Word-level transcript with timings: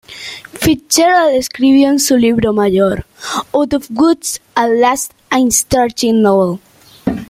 Fitzgerald 0.53 1.35
escribió 1.35 1.89
en 1.89 1.99
su 1.99 2.17
libro 2.17 2.53
mayor, 2.53 3.05
"Out 3.51 3.75
of 3.75 3.87
woods 3.91 4.41
at 4.55 4.67
last 4.71 5.11
and 5.29 5.51
starting 5.53 6.23
novel. 6.23 6.59